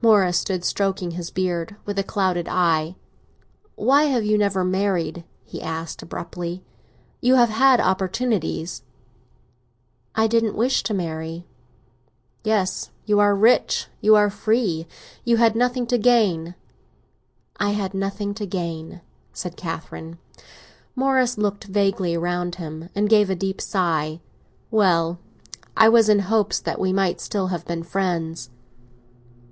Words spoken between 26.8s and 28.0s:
might still have been